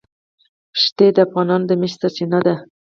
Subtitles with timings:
[0.81, 2.55] ښتې د افغانانو د معیشت سرچینه ده.